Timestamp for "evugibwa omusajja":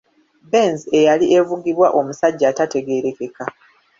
1.37-2.45